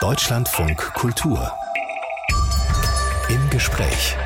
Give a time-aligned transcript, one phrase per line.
[0.00, 1.52] Deutschlandfunk Kultur.
[3.28, 4.16] Im Gespräch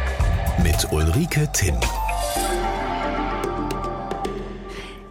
[0.63, 1.75] mit Ulrike Timm.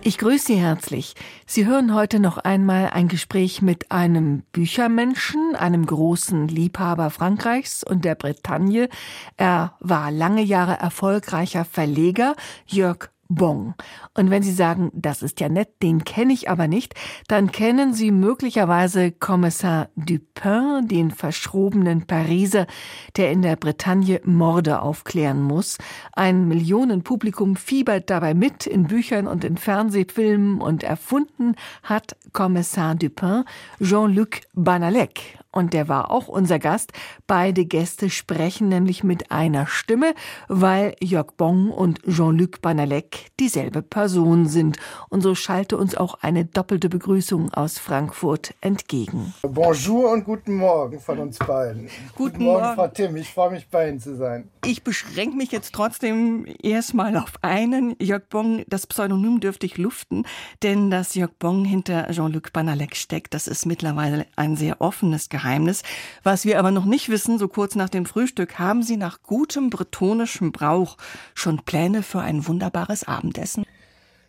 [0.05, 1.15] Ich grüße Sie herzlich.
[1.45, 8.05] Sie hören heute noch einmal ein Gespräch mit einem Büchermenschen, einem großen Liebhaber Frankreichs und
[8.05, 8.87] der Bretagne.
[9.35, 13.73] Er war lange Jahre erfolgreicher Verleger, Jörg Bon.
[14.13, 16.93] Und wenn Sie sagen, das ist ja nett, den kenne ich aber nicht,
[17.27, 22.67] dann kennen Sie möglicherweise Kommissar Dupin, den verschrobenen Pariser,
[23.17, 25.79] der in der Bretagne Morde aufklären muss.
[26.11, 33.45] Ein Millionenpublikum fiebert dabei mit in Büchern und in Fernsehfilmen und erfunden hat Kommissar Dupin
[33.81, 36.91] Jean-Luc Banalek, und der war auch unser Gast.
[37.27, 40.13] Beide Gäste sprechen nämlich mit einer Stimme,
[40.47, 44.77] weil Jörg Bong und Jean-Luc Banalek dieselbe Person sind.
[45.09, 49.33] Und so schallte uns auch eine doppelte Begrüßung aus Frankfurt entgegen.
[49.43, 51.83] Bonjour und guten Morgen von uns beiden.
[51.83, 53.15] Guten, guten Morgen, Morgen, Frau Tim.
[53.15, 54.49] Ich freue mich, bei Ihnen zu sein.
[54.65, 57.95] Ich beschränke mich jetzt trotzdem erstmal auf einen.
[57.99, 60.25] Jörg Bong, das Pseudonym dürfte ich luften,
[60.63, 65.42] denn dass Jörg Bong hinter Jean-Luc Banalek steckt, das ist mittlerweile ein sehr offenes Geheimnis.
[65.43, 65.83] Geheimnis.
[66.23, 69.69] Was wir aber noch nicht wissen, so kurz nach dem Frühstück, haben Sie nach gutem
[69.69, 70.97] bretonischem Brauch
[71.35, 73.65] schon Pläne für ein wunderbares Abendessen?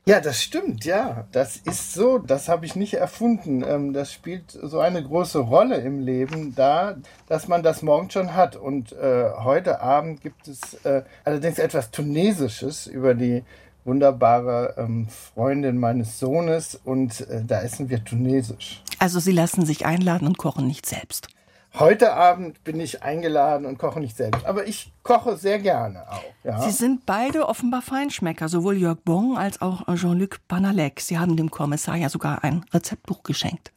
[0.07, 1.27] Ja, das stimmt, ja.
[1.33, 3.65] Das ist so, das habe ich nicht erfunden.
[3.67, 8.35] Ähm, das spielt so eine große Rolle im Leben da, dass man das morgen schon
[8.35, 8.55] hat.
[8.55, 13.45] Und äh, heute Abend gibt es äh, allerdings etwas Tunesisches über die
[13.85, 18.83] wunderbare ähm, Freundin meines Sohnes und äh, da essen wir tunesisch.
[18.99, 21.29] Also Sie lassen sich einladen und kochen nicht selbst.
[21.77, 24.47] Heute Abend bin ich eingeladen und koche nicht selbst.
[24.47, 26.23] Aber ich koche sehr gerne auch.
[26.45, 26.61] Ja.
[26.63, 31.01] Sie sind beide offenbar Feinschmecker, sowohl Jörg Bon als auch Jean-Luc Banalek.
[31.01, 33.74] Sie haben dem Kommissar ja sogar ein Rezeptbuch geschenkt.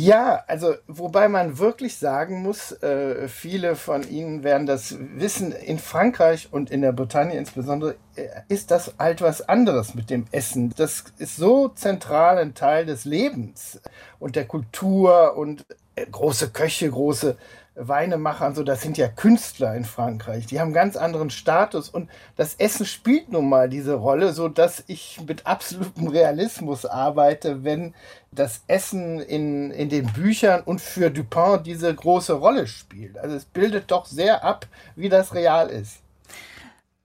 [0.00, 5.80] Ja, also wobei man wirklich sagen muss, äh, viele von Ihnen werden das wissen, in
[5.80, 10.72] Frankreich und in der Bretagne insbesondere äh, ist das halt was anderes mit dem Essen.
[10.76, 13.80] Das ist so zentral ein Teil des Lebens
[14.20, 15.64] und der Kultur und
[15.96, 17.36] äh, große Köche, große
[17.78, 20.46] Weinemacher und so, das sind ja Künstler in Frankreich.
[20.46, 24.84] Die haben ganz anderen Status und das Essen spielt nun mal diese Rolle, so dass
[24.86, 27.94] ich mit absolutem Realismus arbeite, wenn
[28.32, 33.18] das Essen in, in den Büchern und für Dupin diese große Rolle spielt.
[33.18, 36.02] Also es bildet doch sehr ab, wie das real ist.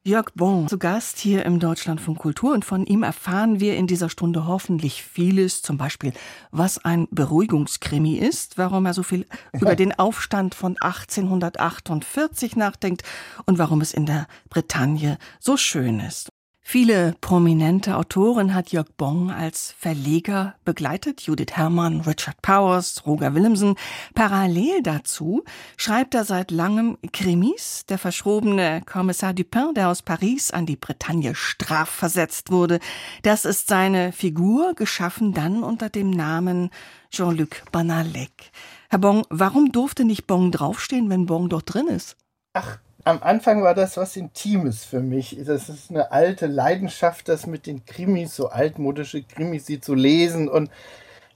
[0.06, 4.10] Jörg Bon zu Gast hier im Deutschlandfunk Kultur und von ihm erfahren wir in dieser
[4.10, 6.12] Stunde hoffentlich vieles, zum Beispiel,
[6.52, 13.04] was ein Beruhigungskrimi ist, warum er so viel über den Aufstand von 1848 nachdenkt
[13.46, 16.33] und warum es in der Bretagne so schön ist.
[16.66, 21.22] Viele prominente Autoren hat Jörg Bong als Verleger begleitet.
[21.22, 23.76] Judith Herrmann, Richard Powers, Roger Willemsen.
[24.16, 25.44] Parallel dazu
[25.78, 27.86] schreibt er seit langem Krimis.
[27.90, 32.80] Der verschrobene Kommissar Dupin, der aus Paris an die Bretagne strafversetzt wurde.
[33.24, 36.70] Das ist seine Figur, geschaffen dann unter dem Namen
[37.12, 38.52] Jean-Luc Banalek.
[38.90, 42.16] Herr Bong, warum durfte nicht Bong draufstehen, wenn Bong dort drin ist?
[42.54, 45.38] Ach, am Anfang war das was Intimes für mich.
[45.46, 50.48] Das ist eine alte Leidenschaft, das mit den Krimis, so altmodische Krimis, sie zu lesen.
[50.48, 50.70] Und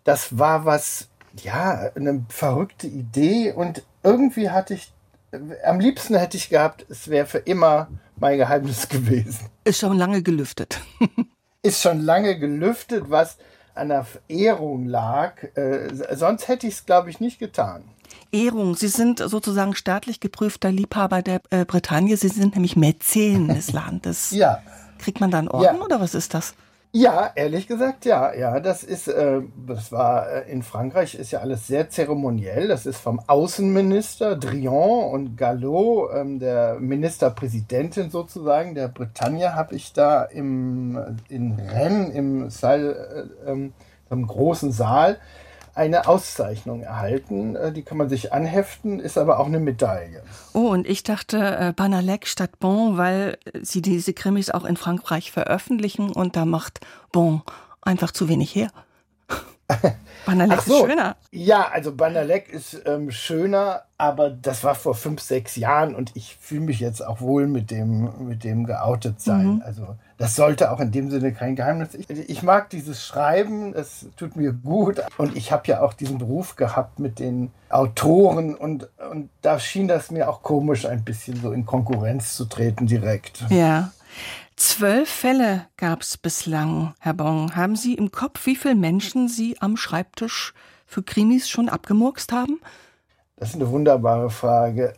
[0.04, 1.10] das war was,
[1.44, 3.52] ja, eine verrückte Idee.
[3.52, 4.94] Und irgendwie hatte ich,
[5.66, 9.50] am liebsten hätte ich gehabt, es wäre für immer mein Geheimnis gewesen.
[9.66, 10.80] Ist schon lange gelüftet.
[11.64, 13.38] ist schon lange gelüftet, was
[13.76, 15.44] an der Ehrung lag.
[15.56, 17.84] Äh, sonst hätte ich es, glaube ich, nicht getan.
[18.32, 18.76] Ehrung.
[18.76, 22.18] Sie sind sozusagen staatlich geprüfter Liebhaber der äh, Bretagne.
[22.18, 24.32] Sie sind nämlich Mäzen des Landes.
[24.32, 24.60] ja.
[25.00, 25.86] Kriegt man da einen Orden ja.
[25.86, 26.56] oder was ist das?
[26.94, 31.42] Ja, ehrlich gesagt, ja, ja, das ist, äh, das war äh, in Frankreich ist ja
[31.42, 32.70] alles sehr zeremoniell.
[32.70, 39.94] Das ist vom Außenminister Drian und Gallo, ähm, der Ministerpräsidentin sozusagen der Bretagne, habe ich
[39.94, 43.74] da im in Rennes im Saal, äh, ähm,
[44.10, 45.20] im großen Saal
[45.78, 47.56] eine Auszeichnung erhalten.
[47.56, 50.24] Äh, die kann man sich anheften, ist aber auch eine Medaille.
[50.54, 55.32] Oh, und ich dachte äh, Banalek statt Bon, weil sie diese Krimis auch in Frankreich
[55.32, 56.82] veröffentlichen und da macht
[57.12, 57.42] Bon
[57.82, 58.70] einfach zu wenig her.
[60.26, 60.86] Banalek so.
[60.86, 61.16] ist schöner.
[61.32, 66.38] Ja, also Banalek ist ähm, schöner, aber das war vor fünf, sechs Jahren und ich
[66.40, 69.56] fühle mich jetzt auch wohl mit dem, mit dem geoutet sein.
[69.56, 69.64] Mhm.
[69.66, 71.94] Also das sollte auch in dem Sinne kein Geheimnis.
[71.94, 76.18] Ich, ich mag dieses Schreiben, es tut mir gut und ich habe ja auch diesen
[76.18, 81.40] Beruf gehabt mit den Autoren und, und da schien das mir auch komisch, ein bisschen
[81.42, 83.46] so in Konkurrenz zu treten direkt.
[83.50, 83.92] Ja.
[84.58, 87.56] Zwölf Fälle gab es bislang, Herr Bong.
[87.56, 90.56] Haben Sie im Kopf, wie viele Menschen Sie am Schreibtisch
[90.88, 92.60] für Krimis schon abgemurkst haben?
[93.36, 94.96] Das ist eine wunderbare Frage.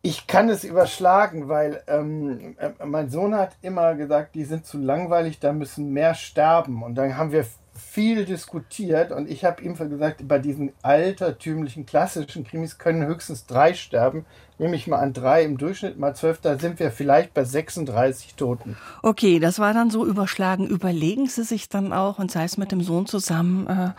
[0.00, 4.78] Ich kann es überschlagen, weil ähm, äh, mein Sohn hat immer gesagt, die sind zu
[4.78, 6.82] langweilig, da müssen mehr sterben.
[6.82, 7.44] Und dann haben wir
[7.76, 13.74] viel diskutiert und ich habe ihm gesagt, bei diesen altertümlichen klassischen Krimis können höchstens drei
[13.74, 14.24] sterben.
[14.58, 18.34] Nehme ich mal an drei im Durchschnitt mal zwölf, da sind wir vielleicht bei 36
[18.36, 18.76] Toten.
[19.02, 20.66] Okay, das war dann so überschlagen.
[20.66, 23.90] Überlegen Sie sich dann auch und sei es mit dem Sohn zusammen, äh,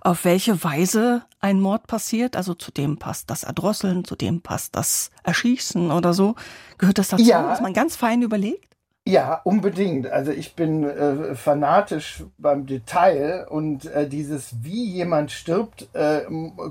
[0.00, 2.36] auf welche Weise ein Mord passiert.
[2.36, 6.34] Also zu dem passt das Erdrosseln, zu dem passt das Erschießen oder so.
[6.78, 7.48] Gehört das dazu, ja.
[7.48, 8.75] dass man ganz fein überlegt?
[9.08, 10.08] Ja, unbedingt.
[10.08, 16.22] Also ich bin äh, fanatisch beim Detail und äh, dieses, wie jemand stirbt, äh,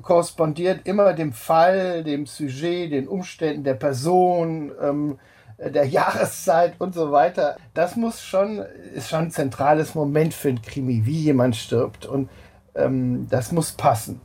[0.01, 5.17] korrespondiert immer dem Fall, dem Sujet, den Umständen der Person, ähm,
[5.57, 7.55] der Jahreszeit und so weiter.
[7.73, 12.05] Das muss schon, ist schon ein zentrales Moment für ein Krimi, wie jemand stirbt.
[12.05, 12.29] Und
[12.75, 14.19] ähm, das muss passen.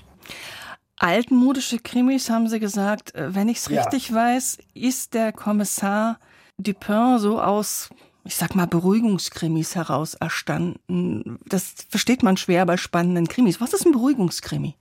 [0.97, 3.15] Altmodische Krimis, haben Sie gesagt.
[3.15, 4.17] Äh, wenn ich es richtig ja.
[4.17, 6.19] weiß, ist der Kommissar
[6.63, 7.91] Dupin so aus,
[8.25, 11.39] ich sag mal, Beruhigungskrimis heraus erstanden.
[11.47, 13.61] Das versteht man schwer bei spannenden Krimis.
[13.61, 14.75] Was ist ein Beruhigungskrimi?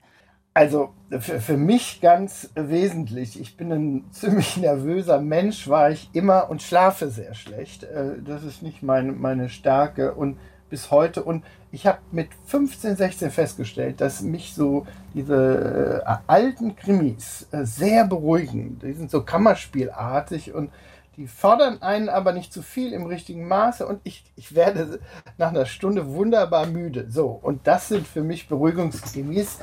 [0.52, 3.40] Also für, für, mich ganz wesentlich.
[3.40, 7.84] Ich bin ein ziemlich nervöser Mensch, war ich immer und schlafe sehr schlecht.
[7.84, 10.14] Äh, das ist nicht meine, meine Stärke.
[10.14, 10.38] Und
[10.70, 11.22] bis heute.
[11.22, 17.64] Und ich habe mit 15, 16 festgestellt, dass mich so diese äh, alten Krimis äh,
[17.64, 18.78] sehr beruhigen.
[18.82, 20.70] Die sind so Kammerspielartig und
[21.20, 25.00] die fordern einen aber nicht zu viel im richtigen Maße und ich, ich werde
[25.36, 27.10] nach einer Stunde wunderbar müde.
[27.10, 29.58] So, und das sind für mich Beruhigungskrimis.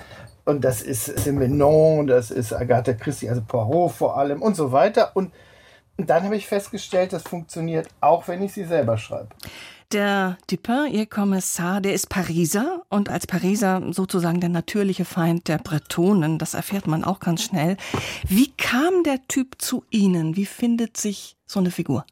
[0.46, 5.16] Und das ist Simenon, das ist Agatha Christie, also Poirot vor allem und so weiter.
[5.16, 5.34] Und
[5.98, 9.30] dann habe ich festgestellt, das funktioniert auch, wenn ich sie selber schreibe.
[9.92, 15.58] Der Dupin, Ihr Kommissar, der ist Pariser und als Pariser sozusagen der natürliche Feind der
[15.58, 16.38] Bretonen.
[16.38, 17.78] Das erfährt man auch ganz schnell.
[18.28, 20.36] Wie kam der Typ zu Ihnen?
[20.36, 22.06] Wie findet sich so eine Figur?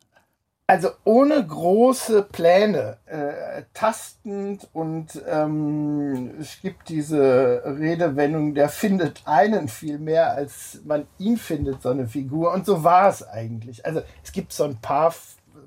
[0.68, 9.68] Also ohne große Pläne, äh, tastend und ähm, es gibt diese Redewendung, der findet einen
[9.68, 12.52] viel mehr, als man ihn findet, so eine Figur.
[12.52, 13.86] Und so war es eigentlich.
[13.86, 15.14] Also es gibt so ein paar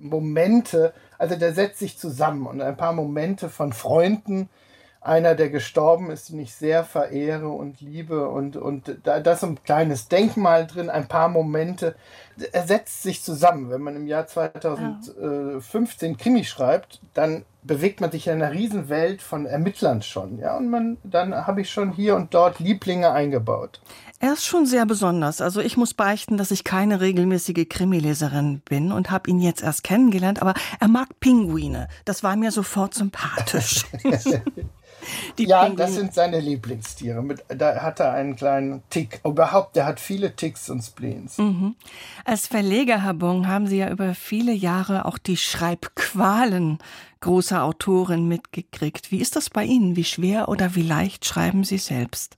[0.01, 4.49] Momente, also der setzt sich zusammen und ein paar Momente von Freunden,
[5.01, 9.63] einer, der gestorben ist, den ich sehr verehre und liebe und, und da, ist ein
[9.63, 11.95] kleines Denkmal drin, ein paar Momente.
[12.53, 13.71] Er setzt sich zusammen.
[13.71, 19.47] Wenn man im Jahr 2015 Krimi schreibt, dann bewegt man sich in einer Riesenwelt von
[19.47, 20.39] Ermittlern schon.
[20.39, 23.81] Ja, und man, dann habe ich schon hier und dort Lieblinge eingebaut.
[24.21, 25.41] Er ist schon sehr besonders.
[25.41, 29.85] Also ich muss beichten, dass ich keine regelmäßige Krimileserin bin und habe ihn jetzt erst
[29.85, 31.87] kennengelernt, aber er mag Pinguine.
[32.05, 33.87] Das war mir sofort sympathisch.
[35.41, 35.77] ja, Pinguine.
[35.77, 37.23] das sind seine Lieblingstiere.
[37.23, 39.21] Mit, da hat er einen kleinen Tick.
[39.25, 41.39] Überhaupt, der hat viele Ticks und Spleens.
[41.39, 41.77] Mhm.
[42.25, 46.79] Als Verleger, Herr Bung, haben Sie ja über viele Jahre auch die Schreibqualen
[47.21, 49.11] großer Autoren mitgekriegt.
[49.11, 49.97] Wie ist das bei Ihnen?
[49.97, 52.37] Wie schwer oder wie leicht schreiben Sie selbst?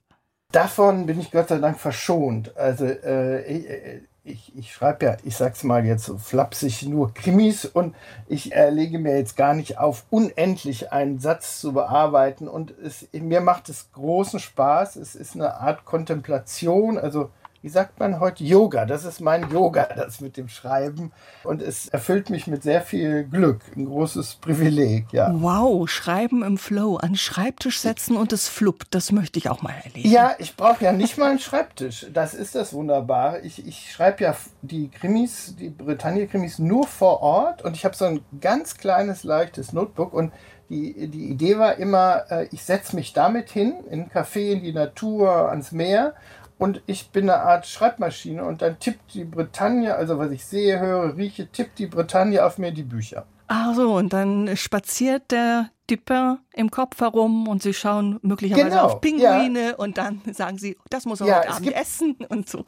[0.52, 2.56] Davon bin ich Gott sei Dank verschont.
[2.56, 4.00] Also äh,
[4.30, 7.94] ich, ich, schreibe ja, ich sag's mal jetzt so flapsig, nur Krimis und
[8.28, 12.48] ich äh, lege mir jetzt gar nicht auf, unendlich einen Satz zu bearbeiten.
[12.48, 14.96] Und es, mir macht es großen Spaß.
[14.96, 17.30] Es ist eine Art Kontemplation, also
[17.62, 18.86] wie sagt man heute, Yoga.
[18.86, 21.12] Das ist mein Yoga, das mit dem Schreiben.
[21.44, 23.60] Und es erfüllt mich mit sehr viel Glück.
[23.76, 25.30] Ein großes Privileg, ja.
[25.34, 26.96] Wow, Schreiben im Flow.
[26.96, 28.94] An Schreibtisch setzen und es fluppt.
[28.94, 30.08] Das möchte ich auch mal erleben.
[30.08, 32.06] Ja, ich brauche ja nicht mal einen Schreibtisch.
[32.12, 33.40] Das ist das Wunderbare.
[33.40, 37.62] Ich, ich schreibe ja die Krimis, die Bretagne-Krimis nur vor Ort.
[37.62, 40.14] Und ich habe so ein ganz kleines, leichtes Notebook.
[40.14, 40.32] Und
[40.70, 44.62] die, die Idee war immer, äh, ich setze mich damit hin, in ein Café, in
[44.62, 46.14] die Natur, ans Meer
[46.60, 50.78] und ich bin eine Art Schreibmaschine und dann tippt die Bretagne, also was ich sehe,
[50.78, 53.24] höre, rieche, tippt die Bretagne auf mir die Bücher.
[53.46, 58.82] Ach so, und dann spaziert der Dupin im Kopf herum und sie schauen möglicherweise genau,
[58.82, 59.74] auf Pinguine ja.
[59.76, 62.66] und dann sagen sie, das muss er ja, heute Abend essen und so.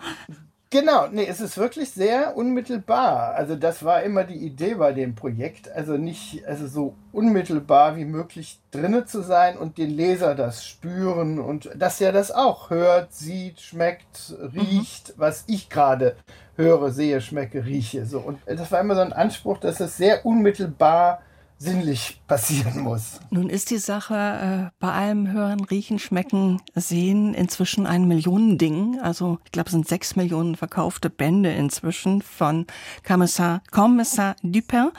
[0.72, 3.34] Genau, nee, es ist wirklich sehr unmittelbar.
[3.34, 8.06] Also das war immer die Idee bei dem Projekt, also nicht also so unmittelbar wie
[8.06, 13.12] möglich drinne zu sein und den Leser das spüren und dass er das auch hört,
[13.12, 15.20] sieht, schmeckt, riecht, mhm.
[15.20, 16.16] was ich gerade
[16.56, 20.24] höre, sehe, schmecke, rieche so und das war immer so ein Anspruch, dass es sehr
[20.24, 21.20] unmittelbar
[21.62, 23.20] sinnlich passieren muss.
[23.30, 29.00] Nun ist die Sache äh, bei allem Hören, Riechen, Schmecken, Sehen inzwischen ein Millionending.
[29.00, 32.66] Also ich glaube, es sind sechs Millionen verkaufte Bände inzwischen von
[33.06, 34.90] Kommissar, Kommissar Dupin.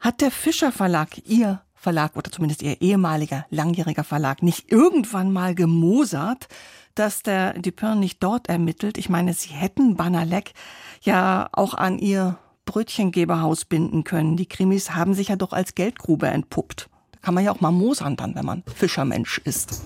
[0.00, 5.54] Hat der Fischer Verlag, Ihr Verlag oder zumindest Ihr ehemaliger langjähriger Verlag, nicht irgendwann mal
[5.54, 6.48] gemosert,
[6.94, 8.98] dass der Dupin nicht dort ermittelt.
[8.98, 10.52] Ich meine, sie hätten Banalek
[11.00, 14.36] ja auch an ihr Brötchengeberhaus binden können.
[14.36, 16.88] Die Krimis haben sich ja doch als Geldgrube entpuppt.
[17.12, 19.82] Da kann man ja auch mal mosern dann, wenn man Fischermensch ist.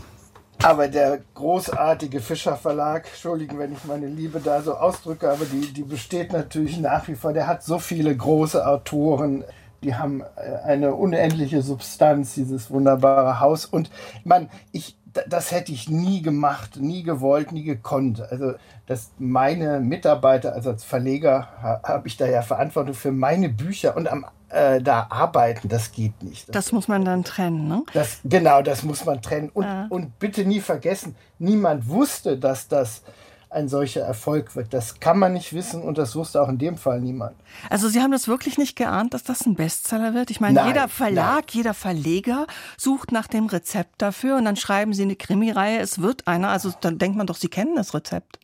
[0.62, 5.72] Aber der großartige Fischer Verlag, entschuldigen, wenn ich meine Liebe da so ausdrücke, aber die,
[5.72, 7.32] die besteht natürlich nach wie vor.
[7.32, 9.44] Der hat so viele große Autoren,
[9.82, 13.66] die haben äh, eine unendliche Substanz, dieses wunderbare Haus.
[13.66, 13.90] Und
[14.24, 14.96] man, ich,
[15.28, 18.20] das hätte ich nie gemacht, nie gewollt, nie gekonnt.
[18.20, 18.54] Also,
[18.86, 21.48] dass meine Mitarbeiter, also als Verleger,
[21.82, 26.22] habe ich da ja Verantwortung für meine Bücher und am äh, da arbeiten, das geht
[26.22, 26.48] nicht.
[26.48, 27.82] Das, das muss man dann trennen, ne?
[27.92, 29.50] Das, genau, das muss man trennen.
[29.52, 29.86] Und, ah.
[29.88, 33.02] und bitte nie vergessen, niemand wusste, dass das
[33.50, 34.74] ein solcher Erfolg wird.
[34.74, 37.36] Das kann man nicht wissen und das wusste auch in dem Fall niemand.
[37.70, 40.30] Also Sie haben das wirklich nicht geahnt, dass das ein Bestseller wird?
[40.30, 41.52] Ich meine, nein, jeder Verlag, nein.
[41.52, 46.26] jeder Verleger sucht nach dem Rezept dafür und dann schreiben Sie eine Krimireihe, es wird
[46.26, 46.48] einer.
[46.48, 48.38] Also dann denkt man doch, Sie kennen das Rezept.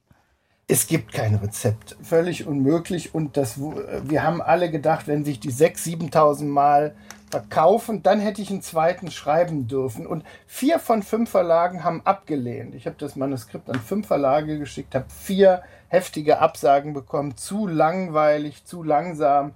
[0.69, 1.97] Es gibt kein Rezept.
[2.03, 3.15] Völlig unmöglich.
[3.15, 6.95] Und das, wir haben alle gedacht, wenn sich die 6.000, 7.000 Mal
[7.33, 10.07] verkaufen, dann hätte ich einen zweiten schreiben dürfen.
[10.07, 12.75] Und vier von fünf Verlagen haben abgelehnt.
[12.75, 17.37] Ich habe das Manuskript an fünf Verlage geschickt, habe vier heftige Absagen bekommen.
[17.39, 19.55] Zu langweilig, zu langsam,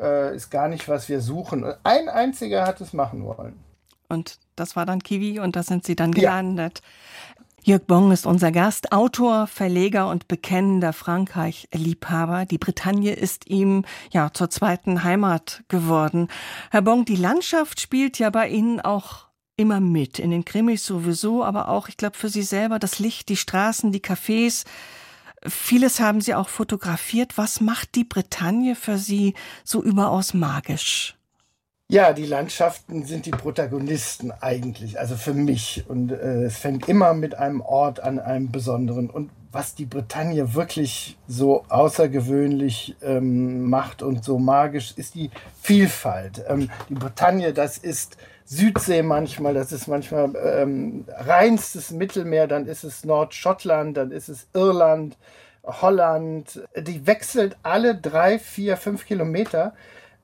[0.00, 1.64] äh, ist gar nicht, was wir suchen.
[1.64, 3.62] Und ein einziger hat es machen wollen.
[4.08, 6.80] Und das war dann Kiwi und da sind Sie dann gelandet.
[6.82, 7.44] Ja.
[7.64, 12.46] Jörg Bong ist unser Gast, Autor, Verleger und bekennender Frankreich-Liebhaber.
[12.46, 16.28] Die Bretagne ist ihm ja zur zweiten Heimat geworden.
[16.70, 21.44] Herr Bong, die Landschaft spielt ja bei Ihnen auch immer mit, in den Krimis sowieso,
[21.44, 24.64] aber auch, ich glaube, für Sie selber das Licht, die Straßen, die Cafés.
[25.44, 27.36] Vieles haben Sie auch fotografiert.
[27.36, 29.34] Was macht die Bretagne für Sie
[29.64, 31.17] so überaus magisch?
[31.90, 35.84] Ja, die Landschaften sind die Protagonisten eigentlich, also für mich.
[35.88, 39.08] Und äh, es fängt immer mit einem Ort an, einem besonderen.
[39.08, 45.30] Und was die Bretagne wirklich so außergewöhnlich ähm, macht und so magisch, ist die
[45.62, 46.44] Vielfalt.
[46.46, 52.84] Ähm, die Bretagne, das ist Südsee manchmal, das ist manchmal ähm, reinstes Mittelmeer, dann ist
[52.84, 55.16] es Nordschottland, dann ist es Irland,
[55.64, 56.62] Holland.
[56.76, 59.72] Die wechselt alle drei, vier, fünf Kilometer.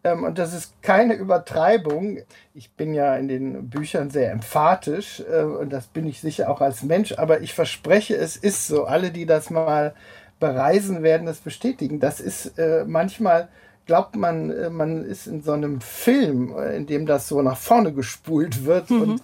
[0.04, 2.18] Ähm, und das ist keine Übertreibung.
[2.54, 6.60] Ich bin ja in den Büchern sehr emphatisch äh, und das bin ich sicher auch
[6.60, 8.84] als Mensch, aber ich verspreche, es ist so.
[8.84, 9.94] Alle, die das mal
[10.38, 12.00] bereisen, werden das bestätigen.
[12.00, 13.48] Das ist äh, manchmal
[13.86, 17.92] glaubt man, äh, man ist in so einem Film, in dem das so nach vorne
[17.92, 19.02] gespult wird mhm.
[19.02, 19.22] und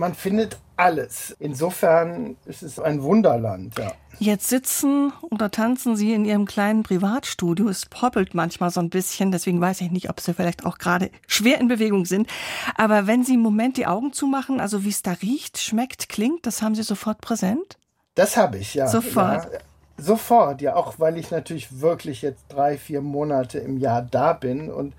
[0.00, 1.36] man findet alles.
[1.38, 3.92] Insofern ist es ein Wunderland, ja.
[4.18, 7.68] Jetzt sitzen oder tanzen Sie in Ihrem kleinen Privatstudio.
[7.68, 11.10] Es poppelt manchmal so ein bisschen, deswegen weiß ich nicht, ob Sie vielleicht auch gerade
[11.26, 12.28] schwer in Bewegung sind.
[12.76, 16.46] Aber wenn Sie im Moment die Augen zumachen, also wie es da riecht, schmeckt, klingt,
[16.46, 17.78] das haben Sie sofort präsent?
[18.14, 18.88] Das habe ich, ja.
[18.88, 19.52] Sofort.
[19.52, 19.58] Ja,
[19.98, 24.70] sofort, ja, auch weil ich natürlich wirklich jetzt drei, vier Monate im Jahr da bin
[24.70, 24.94] und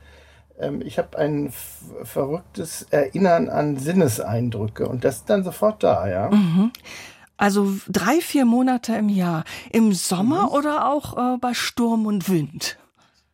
[0.84, 1.52] ich habe ein
[2.04, 6.30] verrücktes Erinnern an Sinneseindrücke und das ist dann sofort da, ja.
[6.30, 6.72] Mhm.
[7.38, 9.46] Also drei, vier Monate im Jahr.
[9.72, 10.50] Im Sommer mhm.
[10.50, 12.78] oder auch äh, bei Sturm und Wind?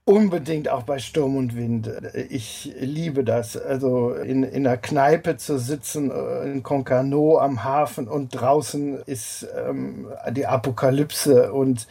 [0.05, 1.91] Unbedingt auch bei Sturm und Wind.
[2.29, 3.57] Ich liebe das.
[3.57, 9.45] Also in, in einer Kneipe zu sitzen, äh, in Concarneau am Hafen und draußen ist
[9.67, 11.51] ähm, die Apokalypse.
[11.51, 11.87] Und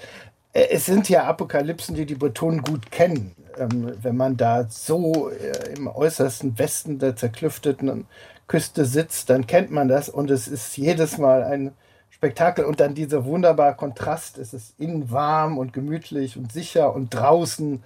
[0.55, 5.31] äh, es sind ja Apokalypsen, die die Bretonen gut kennen ähm, wenn man da so
[5.31, 8.07] äh, im äußersten Westen der zerklüfteten
[8.47, 11.73] Küste sitzt, dann kennt man das und es ist jedes Mal ein
[12.11, 12.65] Spektakel.
[12.65, 17.83] Und dann dieser wunderbare Kontrast, es ist innen warm und gemütlich und sicher und draußen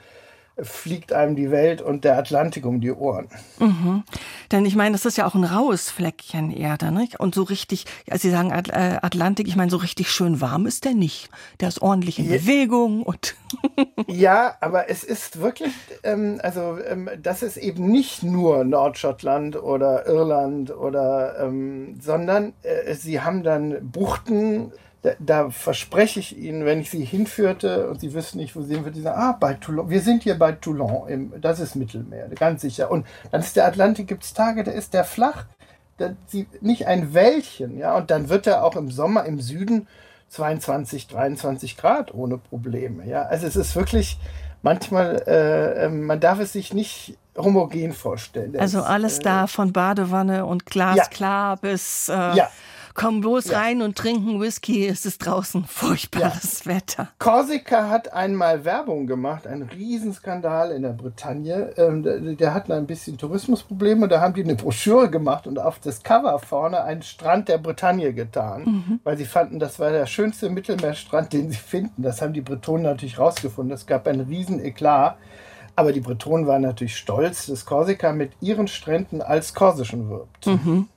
[0.63, 3.29] fliegt einem die Welt und der Atlantik um die Ohren.
[3.59, 4.05] Mhm.
[4.53, 7.21] Denn ich meine, das ist ja auch ein raues Fleckchen Erde, nicht?
[7.21, 10.85] Und so richtig, als Sie sagen äh, Atlantik, ich meine, so richtig schön warm ist
[10.85, 11.31] der nicht.
[11.61, 12.39] Der ist ordentlich in ja.
[12.39, 13.37] Bewegung und.
[14.07, 20.07] ja, aber es ist wirklich, ähm, also ähm, das ist eben nicht nur Nordschottland oder
[20.07, 26.81] Irland oder, ähm, sondern äh, sie haben dann Buchten da, da, verspreche ich Ihnen, wenn
[26.81, 29.55] ich Sie hinführte und Sie wüssten nicht, wo Sie sind, würde ich sagen, ah, bei
[29.55, 32.91] Toulon, wir sind hier bei Toulon, im, das ist Mittelmeer, ganz sicher.
[32.91, 35.47] Und dann ist der Atlantik, gibt es Tage, da ist der flach,
[35.97, 39.87] da, sie, nicht ein Wäldchen, ja, und dann wird er auch im Sommer im Süden
[40.29, 43.23] 22, 23 Grad ohne Probleme, ja.
[43.23, 44.19] Also es ist wirklich,
[44.61, 48.55] manchmal, äh, ähm, man darf es sich nicht homogen vorstellen.
[48.59, 51.55] Also alles äh, da von Badewanne und glasklar ja.
[51.55, 52.51] bis äh, ja
[52.95, 53.61] komm bloß ja.
[53.61, 56.75] rein und trinken Whisky, es ist draußen furchtbares ja.
[56.75, 57.09] Wetter.
[57.19, 61.73] Korsika hat einmal Werbung gemacht, ein Riesenskandal in der Bretagne.
[61.77, 65.59] Ähm, der, der hatten ein bisschen Tourismusprobleme und da haben die eine Broschüre gemacht und
[65.59, 69.01] auf das Cover vorne einen Strand der Bretagne getan, mhm.
[69.05, 72.03] weil sie fanden, das war der schönste Mittelmeerstrand, den sie finden.
[72.03, 73.75] Das haben die Bretonen natürlich rausgefunden.
[73.75, 75.17] Es gab einen riesen Eklat.
[75.81, 80.47] Aber die Bretonen waren natürlich stolz, dass Korsika mit ihren Stränden als korsischen wirbt.
[80.47, 80.89] Mhm.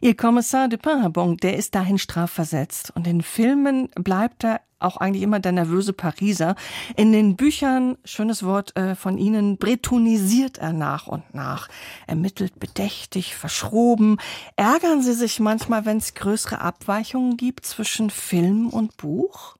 [0.00, 2.92] Ihr Kommissar de Pinhabon, der ist dahin strafversetzt.
[2.96, 6.56] Und in Filmen bleibt er auch eigentlich immer der nervöse Pariser.
[6.96, 11.68] In den Büchern, schönes Wort äh, von Ihnen, bretonisiert er nach und nach.
[12.08, 14.18] Ermittelt bedächtig, verschroben.
[14.56, 19.54] Ärgern Sie sich manchmal, wenn es größere Abweichungen gibt zwischen Film und Buch?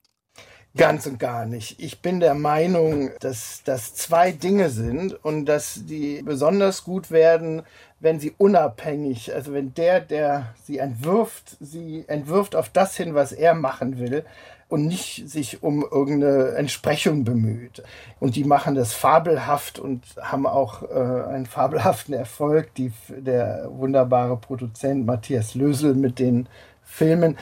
[0.77, 1.79] Ganz und gar nicht.
[1.79, 7.61] Ich bin der Meinung, dass das zwei Dinge sind und dass die besonders gut werden,
[8.01, 13.31] wenn sie unabhängig, also wenn der, der sie entwirft, sie entwirft auf das hin, was
[13.31, 14.25] er machen will
[14.67, 17.81] und nicht sich um irgendeine Entsprechung bemüht.
[18.19, 22.73] Und die machen das fabelhaft und haben auch äh, einen fabelhaften Erfolg.
[22.75, 26.49] Die, der wunderbare Produzent Matthias Lösel mit den
[26.83, 27.37] Filmen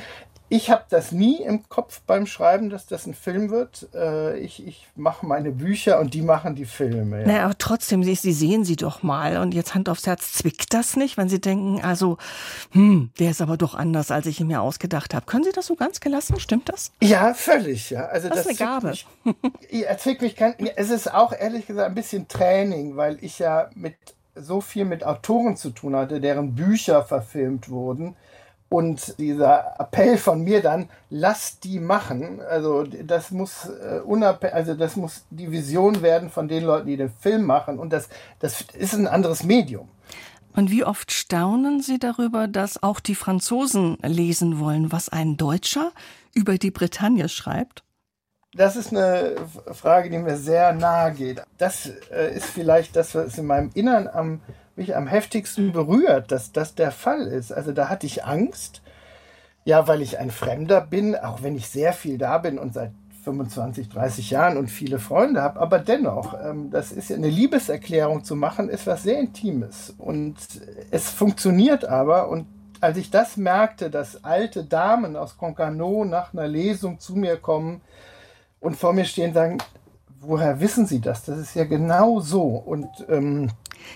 [0.50, 3.88] ich habe das nie im Kopf beim Schreiben, dass das ein Film wird.
[3.96, 7.22] Äh, ich ich mache meine Bücher und die machen die Filme.
[7.22, 7.28] Ja.
[7.28, 9.38] Naja, aber trotzdem, Sie, Sie sehen sie doch mal.
[9.38, 12.18] Und jetzt Hand aufs Herz, zwickt das nicht, wenn Sie denken, also,
[12.72, 15.26] hm, der ist aber doch anders, als ich ihn mir ausgedacht habe.
[15.26, 16.40] Können Sie das so ganz gelassen?
[16.40, 16.92] Stimmt das?
[17.02, 17.90] Ja, völlig.
[17.90, 18.06] Ja.
[18.06, 18.88] Also das, das ist eine Gabe.
[18.90, 19.08] Mich,
[19.72, 23.70] ja, zwickt mich kein, es ist auch ehrlich gesagt ein bisschen Training, weil ich ja
[23.76, 23.96] mit
[24.36, 28.16] so viel mit Autoren zu tun hatte, deren Bücher verfilmt wurden
[28.74, 32.42] und dieser Appell von mir dann, lasst die machen.
[32.42, 36.98] Also das muss äh, unabhängig, also das muss die Vision werden von den Leuten, die
[36.98, 37.78] den Film machen.
[37.78, 39.90] Und das, das ist ein anderes Medium.
[40.56, 45.92] Und wie oft staunen Sie darüber, dass auch die Franzosen lesen wollen, was ein Deutscher
[46.34, 47.84] über die Bretagne schreibt?
[48.56, 49.36] Das ist eine
[49.72, 51.44] Frage, die mir sehr nahe geht.
[51.60, 54.42] Das äh, ist vielleicht das, was in meinem Innern am
[54.76, 57.52] mich am heftigsten berührt, dass das der Fall ist.
[57.52, 58.82] Also da hatte ich Angst,
[59.66, 62.92] ja, weil ich ein Fremder bin, auch wenn ich sehr viel da bin und seit
[63.24, 68.24] 25, 30 Jahren und viele Freunde habe, aber dennoch, ähm, das ist ja eine Liebeserklärung
[68.24, 69.94] zu machen, ist was sehr Intimes.
[69.98, 70.36] Und
[70.92, 72.28] es funktioniert aber.
[72.28, 72.48] Und
[72.82, 77.82] als ich das merkte, dass alte Damen aus Concarneau nach einer Lesung zu mir kommen
[78.60, 79.60] und vor mir stehen sagen,
[80.26, 81.24] woher wissen Sie das?
[81.24, 83.50] Das ist ja genau so und ähm,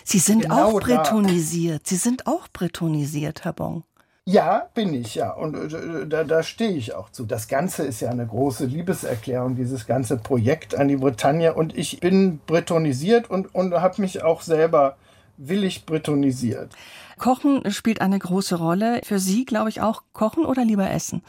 [0.03, 1.81] Sie sind genau auch bretonisiert.
[1.81, 1.89] Da.
[1.89, 3.83] Sie sind auch bretonisiert, Herr Bon.
[4.29, 5.31] Ja, bin ich, ja.
[5.31, 7.25] Und äh, da, da stehe ich auch zu.
[7.25, 11.53] Das Ganze ist ja eine große Liebeserklärung, dieses ganze Projekt an die Bretagne.
[11.53, 14.97] Und ich bin bretonisiert und, und habe mich auch selber
[15.37, 16.73] willig bretonisiert.
[17.17, 18.99] Kochen spielt eine große Rolle.
[19.05, 21.23] Für Sie, glaube ich, auch Kochen oder lieber Essen?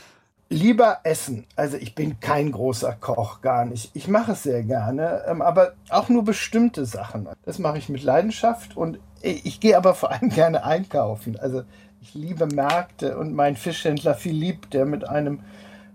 [0.51, 1.47] Lieber essen.
[1.57, 3.91] Also ich bin kein großer Koch, gar nicht.
[3.95, 7.29] Ich mache es sehr gerne, ähm, aber auch nur bestimmte Sachen.
[7.45, 11.39] Das mache ich mit Leidenschaft und ich gehe aber vor allem gerne einkaufen.
[11.39, 11.65] Also
[12.01, 15.41] ich liebe Märkte und mein Fischhändler Philippe, der mit einem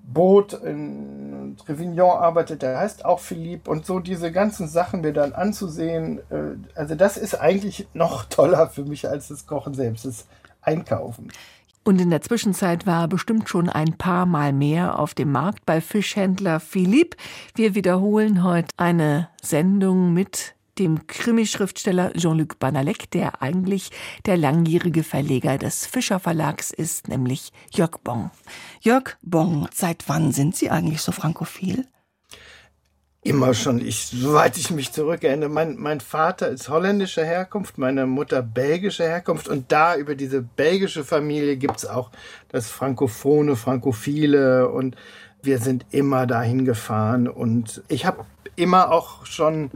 [0.03, 5.33] Boot in Trevignon arbeitet, der heißt auch Philippe und so diese ganzen Sachen mir dann
[5.33, 6.19] anzusehen.
[6.29, 10.27] Äh, also das ist eigentlich noch toller für mich als das Kochen selbst, das
[10.61, 11.29] Einkaufen.
[11.83, 15.65] Und in der Zwischenzeit war er bestimmt schon ein paar Mal mehr auf dem Markt
[15.65, 17.17] bei Fischhändler Philipp.
[17.55, 23.91] Wir wiederholen heute eine Sendung mit dem Krimi-Schriftsteller Jean-Luc Banalek, der eigentlich
[24.25, 28.31] der langjährige Verleger des Fischer Verlags ist, nämlich Jörg Bong.
[28.81, 31.85] Jörg Bong, seit wann sind Sie eigentlich so frankophil?
[33.25, 35.49] Immer schon, ich, soweit ich mich zurückerinnere.
[35.49, 41.05] Mein, mein Vater ist holländischer Herkunft, meine Mutter belgischer Herkunft und da über diese belgische
[41.05, 42.11] Familie gibt's auch
[42.49, 44.97] das Frankophone, Frankophile und
[45.41, 48.25] wir sind immer dahin gefahren und ich habe
[48.57, 49.71] immer auch schon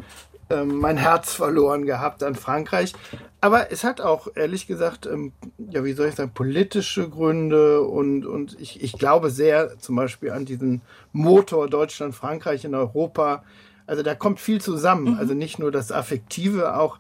[0.50, 2.94] ähm, mein Herz verloren gehabt an Frankreich.
[3.42, 8.26] Aber es hat auch, ehrlich gesagt, ähm, ja, wie soll ich sagen, politische Gründe und,
[8.26, 10.82] und ich, ich glaube sehr zum Beispiel an diesen
[11.12, 13.44] Motor Deutschland, Frankreich in Europa,
[13.88, 15.14] also da kommt viel zusammen.
[15.14, 15.18] Mhm.
[15.18, 17.00] Also nicht nur das Affektive, auch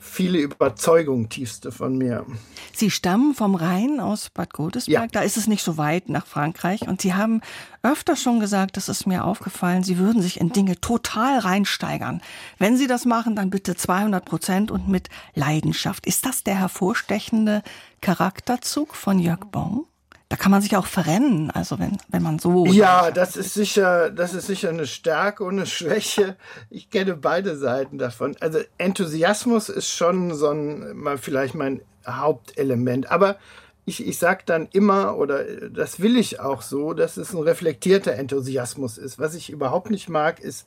[0.00, 2.26] viele Überzeugungen tiefste von mir.
[2.74, 5.02] Sie stammen vom Rhein aus Bad Godesberg.
[5.02, 5.06] Ja.
[5.10, 6.86] Da ist es nicht so weit nach Frankreich.
[6.86, 7.40] Und Sie haben
[7.82, 12.20] öfter schon gesagt, das ist mir aufgefallen, Sie würden sich in Dinge total reinsteigern.
[12.58, 16.06] Wenn Sie das machen, dann bitte 200 Prozent und mit Leidenschaft.
[16.06, 17.62] Ist das der hervorstechende
[18.02, 19.86] Charakterzug von Jörg Bong?
[20.28, 22.66] Da kann man sich auch verrennen, also wenn, wenn man so.
[22.66, 26.36] Ja, das ist sicher, das ist sicher eine Stärke und eine Schwäche.
[26.68, 28.36] Ich kenne beide Seiten davon.
[28.40, 33.10] Also Enthusiasmus ist schon so ein, mal vielleicht mein Hauptelement.
[33.10, 33.36] Aber
[33.84, 37.42] ich, ich sage dann immer, oder äh, das will ich auch so, dass es ein
[37.42, 39.20] reflektierter Enthusiasmus ist.
[39.20, 40.66] Was ich überhaupt nicht mag, ist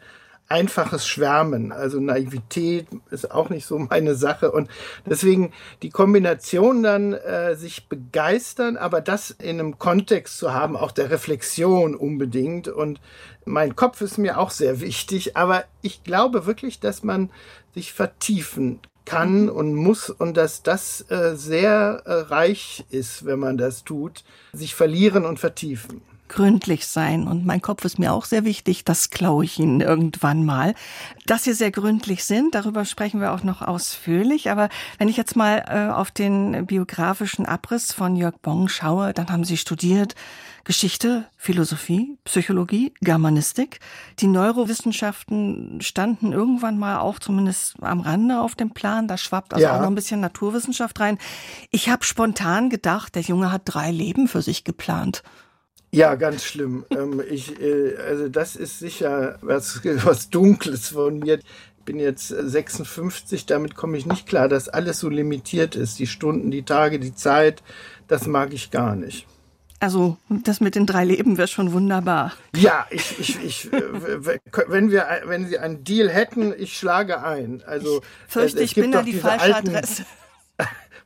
[0.50, 1.72] einfaches Schwärmen.
[1.72, 4.52] Also Naivität ist auch nicht so meine Sache.
[4.52, 4.70] Und
[5.06, 10.92] deswegen die Kombination dann äh, sich begeistern, aber das in einem Kontext zu haben, auch
[10.92, 12.68] der Reflexion unbedingt.
[12.68, 13.00] Und
[13.46, 15.38] mein Kopf ist mir auch sehr wichtig.
[15.38, 17.30] Aber ich glaube wirklich, dass man
[17.76, 23.58] sich vertiefen kann und muss und dass das äh, sehr äh, reich ist, wenn man
[23.58, 27.28] das tut, sich verlieren und vertiefen gründlich sein.
[27.28, 28.86] Und mein Kopf ist mir auch sehr wichtig.
[28.86, 30.74] Das klaue ich Ihnen irgendwann mal.
[31.26, 34.50] Dass Sie sehr gründlich sind, darüber sprechen wir auch noch ausführlich.
[34.50, 39.30] Aber wenn ich jetzt mal äh, auf den biografischen Abriss von Jörg Bong schaue, dann
[39.30, 40.16] haben Sie studiert
[40.70, 43.80] Geschichte, Philosophie, Psychologie, Germanistik.
[44.20, 49.08] Die Neurowissenschaften standen irgendwann mal auch zumindest am Rande auf dem Plan.
[49.08, 49.76] Da schwappt also ja.
[49.76, 51.18] auch noch ein bisschen Naturwissenschaft rein.
[51.72, 55.24] Ich habe spontan gedacht, der Junge hat drei Leben für sich geplant.
[55.92, 56.86] Ja, ganz schlimm.
[56.92, 61.40] ähm, ich, äh, also das ist sicher was, was Dunkles von mir.
[61.40, 65.98] Ich bin jetzt 56, damit komme ich nicht klar, dass alles so limitiert ist.
[65.98, 67.64] Die Stunden, die Tage, die Zeit,
[68.08, 69.26] das mag ich gar nicht.
[69.80, 72.34] Also das mit den drei Leben wäre schon wunderbar.
[72.54, 77.64] Ja, ich, ich, ich, wenn wir, wenn Sie einen Deal hätten, ich schlage ein.
[77.66, 80.06] Also ich fürchte, ich bin da die falsche alten, Adresse.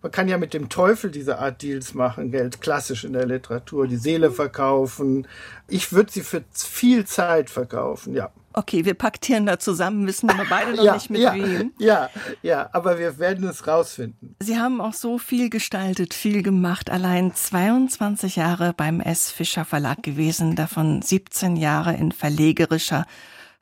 [0.03, 3.87] Man kann ja mit dem Teufel diese Art Deals machen, Geld klassisch in der Literatur,
[3.87, 5.25] die Seele verkaufen.
[5.69, 8.29] Ich würde sie für viel Zeit verkaufen, ja.
[8.51, 11.71] Okay, wir paktieren da zusammen, wissen aber beide noch ja, nicht mit ja, wem.
[11.79, 12.09] Ja,
[12.41, 14.35] ja, aber wir werden es rausfinden.
[14.41, 16.89] Sie haben auch so viel gestaltet, viel gemacht.
[16.89, 19.31] Allein 22 Jahre beim S.
[19.31, 23.05] Fischer Verlag gewesen, davon 17 Jahre in verlegerischer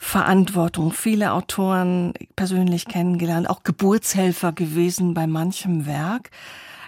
[0.03, 0.91] Verantwortung.
[0.91, 6.31] Viele Autoren persönlich kennengelernt, auch Geburtshelfer gewesen bei manchem Werk.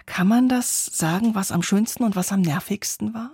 [0.07, 3.29] Kann man das sagen, was am schönsten und was am nervigsten war?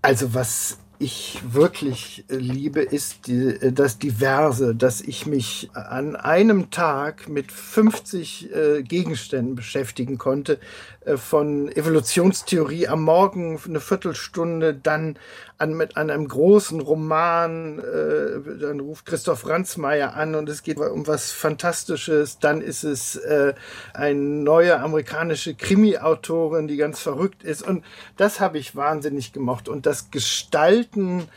[0.00, 7.28] Also was ich wirklich liebe, ist die, das Diverse, dass ich mich an einem Tag
[7.28, 10.58] mit 50 äh, Gegenständen beschäftigen konnte,
[11.16, 15.18] von Evolutionstheorie am Morgen eine Viertelstunde, dann
[15.58, 21.06] an, mit einem großen Roman, äh, dann ruft Christoph Ransmayr an und es geht um
[21.06, 23.54] was Fantastisches, dann ist es äh,
[23.94, 27.84] eine neue amerikanische Krimi-Autorin, die ganz verrückt ist und
[28.16, 31.28] das habe ich wahnsinnig gemocht und das Gestalten,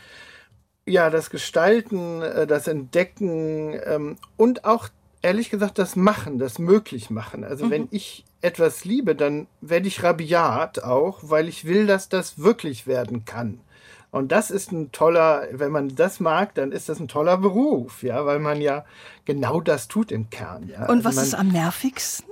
[0.86, 4.88] ja, das Gestalten, äh, das Entdecken ähm, und auch
[5.22, 7.42] ehrlich gesagt das Machen, das möglich machen.
[7.42, 7.70] Also mhm.
[7.70, 12.86] wenn ich etwas liebe, dann werde ich rabiat auch, weil ich will, dass das wirklich
[12.86, 13.60] werden kann.
[14.12, 18.02] Und das ist ein toller, wenn man das mag, dann ist das ein toller Beruf,
[18.02, 18.84] ja, weil man ja
[19.24, 20.68] genau das tut im Kern.
[20.68, 20.82] Ja.
[20.86, 22.30] Und also was man, ist am nervigsten?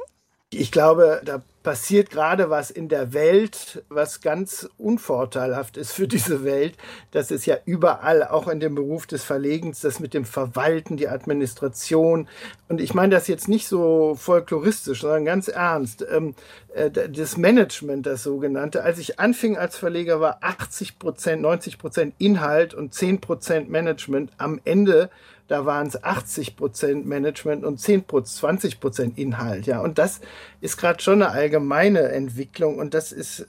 [0.57, 6.45] Ich glaube, da passiert gerade was in der Welt, was ganz unvorteilhaft ist für diese
[6.45, 6.77] Welt.
[7.11, 11.09] Das ist ja überall, auch in dem Beruf des Verlegens, das mit dem Verwalten, die
[11.09, 12.29] Administration.
[12.69, 16.07] Und ich meine das jetzt nicht so folkloristisch, sondern ganz ernst.
[16.09, 16.35] Ähm,
[16.75, 18.83] äh, das Management, das sogenannte.
[18.83, 24.31] Als ich anfing als Verleger, war 80 Prozent, 90 Prozent Inhalt und 10 Prozent Management.
[24.37, 25.09] Am Ende
[25.48, 29.66] da waren es 80 Prozent Management und 10 20 Prozent Inhalt.
[29.66, 30.20] Ja, und das
[30.61, 33.46] ist gerade schon eine allgemeine Entwicklung und das ist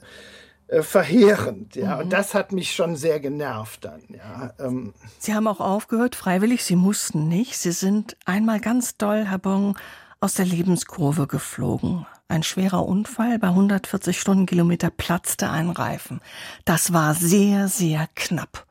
[0.68, 1.76] äh, verheerend.
[1.76, 2.02] Ja, mhm.
[2.02, 4.02] und das hat mich schon sehr genervt dann.
[4.08, 4.92] Ja, ähm.
[5.18, 6.64] Sie haben auch aufgehört, freiwillig.
[6.64, 7.56] Sie mussten nicht.
[7.56, 9.78] Sie sind einmal ganz doll, Herr Bong,
[10.20, 12.06] aus der Lebenskurve geflogen.
[12.28, 16.20] Ein schwerer Unfall bei 140 Stundenkilometer platzte ein Reifen.
[16.64, 18.66] Das war sehr, sehr knapp.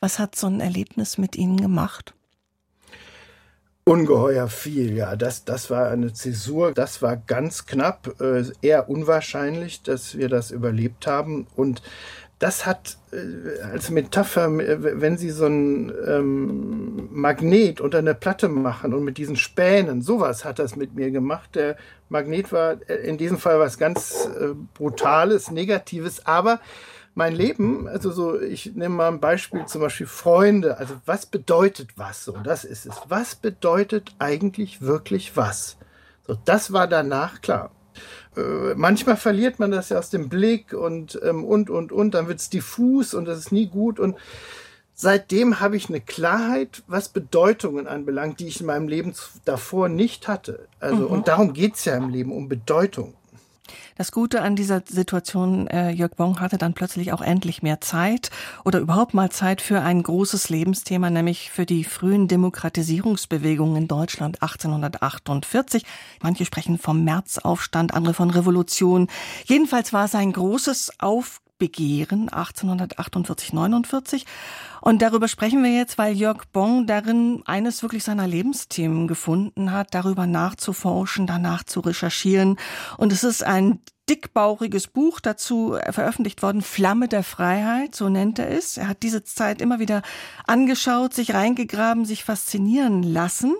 [0.00, 2.14] Was hat so ein Erlebnis mit Ihnen gemacht?
[3.88, 5.16] Ungeheuer viel, ja.
[5.16, 10.50] Das, das war eine Zäsur, das war ganz knapp, äh, eher unwahrscheinlich, dass wir das
[10.50, 11.46] überlebt haben.
[11.56, 11.80] Und
[12.38, 18.48] das hat äh, als Metapher, äh, wenn Sie so ein ähm, Magnet unter eine Platte
[18.48, 21.54] machen und mit diesen Spänen, sowas hat das mit mir gemacht.
[21.54, 21.76] Der
[22.10, 26.60] Magnet war äh, in diesem Fall was ganz äh, Brutales, Negatives, aber
[27.18, 30.78] mein Leben, also so, ich nehme mal ein Beispiel, zum Beispiel Freunde.
[30.78, 32.24] Also was bedeutet was?
[32.24, 32.94] So, das ist es.
[33.08, 35.78] Was bedeutet eigentlich wirklich was?
[36.28, 37.72] So, das war danach klar.
[38.36, 42.28] Äh, manchmal verliert man das ja aus dem Blick und ähm, und und und, dann
[42.28, 44.16] wird es diffus und das ist nie gut und
[44.94, 49.12] seitdem habe ich eine Klarheit, was Bedeutungen anbelangt, die ich in meinem Leben
[49.44, 50.68] davor nicht hatte.
[50.78, 51.06] Also, mhm.
[51.06, 53.14] und darum geht es ja im Leben, um Bedeutung.
[53.96, 58.30] Das Gute an dieser Situation, äh, Jörg Bong hatte dann plötzlich auch endlich mehr Zeit
[58.64, 64.42] oder überhaupt mal Zeit für ein großes Lebensthema, nämlich für die frühen Demokratisierungsbewegungen in Deutschland
[64.42, 65.84] 1848.
[66.22, 69.08] Manche sprechen vom Märzaufstand, andere von Revolution.
[69.46, 74.26] Jedenfalls war es ein großes Aufbegehren 1848, 49.
[74.80, 79.94] Und darüber sprechen wir jetzt, weil Jörg Bong darin eines wirklich seiner Lebensthemen gefunden hat,
[79.94, 82.56] darüber nachzuforschen, danach zu recherchieren.
[82.96, 88.50] Und es ist ein dickbauchiges Buch dazu veröffentlicht worden, Flamme der Freiheit, so nennt er
[88.50, 88.76] es.
[88.76, 90.02] Er hat diese Zeit immer wieder
[90.46, 93.54] angeschaut, sich reingegraben, sich faszinieren lassen.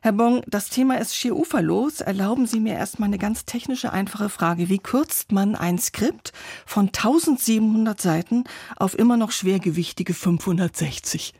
[0.00, 2.00] Herr Bong, das Thema ist schier uferlos.
[2.00, 4.68] Erlauben Sie mir erstmal eine ganz technische, einfache Frage.
[4.68, 6.32] Wie kürzt man ein Skript
[6.66, 8.44] von 1700 Seiten
[8.76, 11.34] auf immer noch schwergewichtige 560?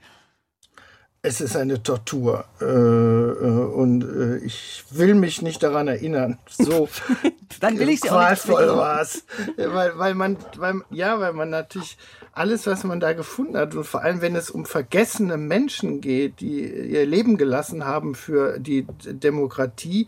[1.21, 6.39] Es ist eine Tortur äh, äh, und äh, ich will mich nicht daran erinnern.
[6.49, 6.89] So
[7.61, 9.25] Dann will ich qualvoll war es,
[9.57, 11.99] weil, weil man, weil, ja, weil man natürlich
[12.33, 16.41] alles, was man da gefunden hat und vor allem, wenn es um vergessene Menschen geht,
[16.41, 20.07] die ihr Leben gelassen haben für die Demokratie,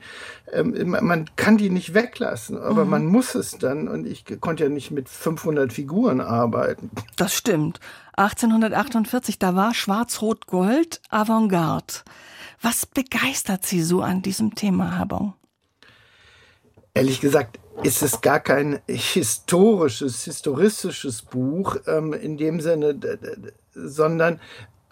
[0.53, 2.90] ähm, man kann die nicht weglassen, aber mhm.
[2.90, 6.90] man muss es dann und ich konnte ja nicht mit 500 Figuren arbeiten.
[7.16, 7.81] Das stimmt.
[8.16, 11.94] 1848, da war Schwarz-Rot-Gold Avantgarde.
[12.61, 15.35] Was begeistert Sie so an diesem Thema, Herr Bon?
[16.92, 22.99] Ehrlich gesagt, ist es gar kein historisches, historistisches Buch ähm, in dem Sinne,
[23.73, 24.40] sondern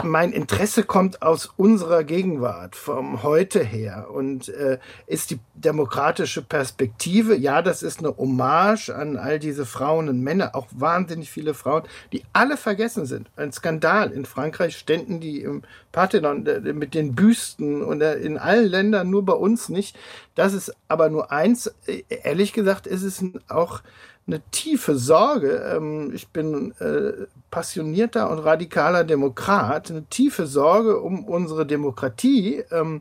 [0.05, 7.37] mein Interesse kommt aus unserer Gegenwart, vom Heute her und äh, ist die demokratische Perspektive.
[7.37, 11.83] Ja, das ist eine Hommage an all diese Frauen und Männer, auch wahnsinnig viele Frauen,
[12.13, 13.29] die alle vergessen sind.
[13.37, 14.13] Ein Skandal.
[14.13, 19.11] In Frankreich ständen die im Parthenon äh, mit den Büsten und äh, in allen Ländern,
[19.11, 19.99] nur bei uns nicht.
[20.37, 21.75] Das ist aber nur eins.
[21.87, 23.83] Äh, ehrlich gesagt ist es auch
[24.29, 25.75] eine tiefe Sorge.
[25.75, 33.01] Ähm, ich bin äh, passionierter und radikaler Demokrat, eine tiefe Sorge um unsere Demokratie, ähm,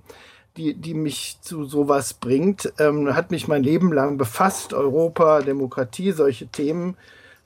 [0.55, 2.73] die, die mich zu sowas bringt.
[2.79, 6.95] Ähm, hat mich mein Leben lang befasst, Europa, Demokratie, solche Themen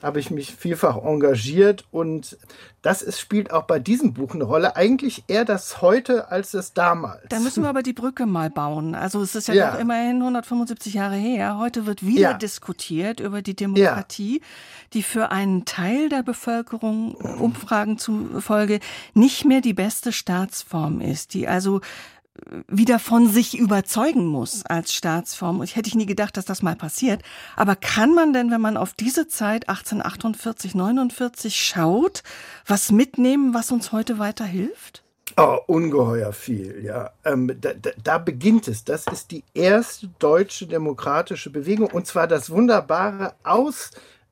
[0.02, 2.38] habe ich mich vielfach engagiert und
[2.82, 4.76] das ist, spielt auch bei diesem Buch eine Rolle.
[4.76, 7.22] Eigentlich eher das heute als das damals.
[7.30, 8.96] Da müssen wir aber die Brücke mal bauen.
[8.96, 9.72] Also es ist ja, ja.
[9.72, 11.60] doch immerhin 175 Jahre her.
[11.60, 12.34] Heute wird wieder ja.
[12.34, 14.46] diskutiert über die Demokratie, ja.
[14.94, 18.80] die für einen Teil der Bevölkerung Umfragen zufolge
[19.14, 21.82] nicht mehr die beste Staatsform ist, die also
[22.68, 25.62] wieder von sich überzeugen muss als Staatsform.
[25.64, 27.22] Ich hätte nie gedacht, dass das mal passiert.
[27.56, 32.24] Aber kann man denn, wenn man auf diese Zeit 1848, 49 schaut,
[32.66, 35.04] was mitnehmen, was uns heute weiterhilft?
[35.38, 37.12] Oh, ungeheuer viel, ja.
[37.24, 38.84] Ähm, da, da, da, beginnt es.
[38.84, 43.92] Das ist die erste deutsche demokratische Bewegung und zwar das Wunderbare aus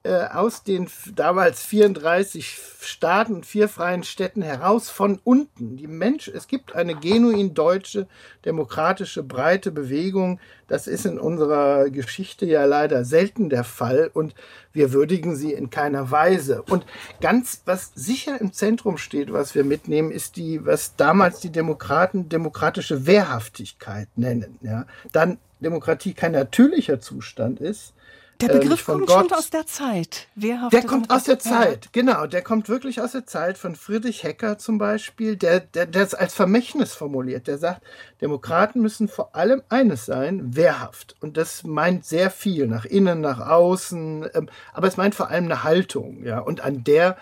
[0.10, 5.78] äh, aus den damals 34 Staaten, vier freien Städten heraus von unten.
[5.78, 8.08] Die Mensch, es gibt eine genuin deutsche,
[8.44, 10.40] demokratische, breite Bewegung.
[10.68, 14.34] Das ist in unserer Geschichte ja leider selten der Fall und
[14.74, 16.64] wir würdigen sie in keiner Weise.
[16.64, 16.88] Und
[17.22, 22.30] ganz, was sicher im Zentrum steht, was wir mitnehmen, ist die, was damals die Demokraten
[22.30, 24.58] demokratische Wehrhaftigkeit nennen.
[24.62, 24.88] Ja?
[25.12, 27.94] Dann Demokratie kein natürlicher Zustand ist,
[28.42, 29.30] der äh, Begriff kommt Gott.
[29.30, 30.28] schon aus der Zeit.
[30.36, 32.26] Der kommt aus der Zeit, genau.
[32.26, 36.14] Der kommt wirklich aus der Zeit von Friedrich Hecker zum Beispiel, der, der, der es
[36.14, 37.48] als Vermächtnis formuliert.
[37.48, 37.82] Der sagt,
[38.22, 41.16] Demokraten müssen vor allem eines sein, wehrhaft.
[41.20, 44.30] Und das meint sehr viel, nach innen, nach außen.
[44.34, 46.40] Ähm, aber es meint vor allem eine Haltung, ja.
[46.40, 47.18] Und an der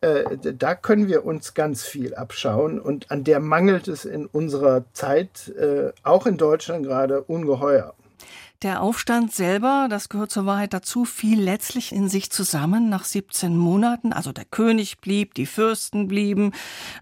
[0.00, 4.84] äh, da können wir uns ganz viel abschauen und an der mangelt es in unserer
[4.92, 7.94] Zeit, äh, auch in Deutschland gerade, ungeheuer.
[8.64, 13.58] Der Aufstand selber, das gehört zur Wahrheit dazu, fiel letztlich in sich zusammen nach 17
[13.58, 14.14] Monaten.
[14.14, 16.52] Also der König blieb, die Fürsten blieben.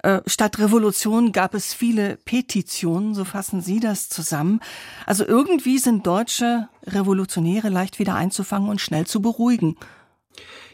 [0.03, 4.59] Äh, statt Revolution gab es viele Petitionen, so fassen Sie das zusammen.
[5.07, 9.77] Also irgendwie sind deutsche Revolutionäre leicht wieder einzufangen und schnell zu beruhigen.